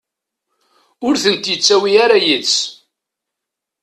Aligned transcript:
Ur 1.07 1.15
tent-yettawi 1.23 1.91
ara 2.05 2.17
yid-s. 2.25 2.55